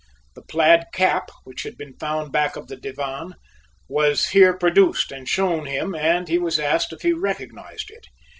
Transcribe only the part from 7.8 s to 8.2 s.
it.